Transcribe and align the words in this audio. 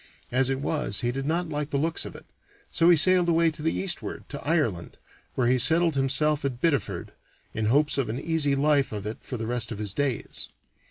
As 0.31 0.49
it 0.49 0.59
was, 0.59 1.01
he 1.01 1.11
did 1.11 1.27
not 1.27 1.49
like 1.49 1.69
the 1.69 1.77
looks 1.77 2.05
of 2.05 2.15
it, 2.15 2.25
so 2.71 2.89
he 2.89 2.95
sailed 2.97 3.29
away 3.29 3.51
to 3.51 3.61
the 3.61 3.71
eastward, 3.77 4.27
to 4.29 4.41
Ireland, 4.43 4.97
where 5.35 5.45
he 5.45 5.59
settled 5.59 5.93
himself 5.93 6.43
at 6.43 6.59
Biddeford, 6.59 7.11
in 7.53 7.67
hopes 7.67 7.99
of 7.99 8.09
an 8.09 8.19
easy 8.19 8.55
life 8.55 8.91
of 8.91 9.05
it 9.05 9.19
for 9.21 9.37
the 9.37 9.45
rest 9.45 9.71
of 9.71 9.77
his 9.77 9.93
days. 9.93 10.47